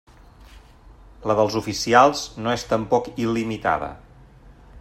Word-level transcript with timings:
La 1.31 1.35
dels 1.41 1.59
oficials 1.61 2.25
no 2.45 2.57
és 2.57 2.67
tampoc 2.73 3.11
il·limitada. 3.27 3.93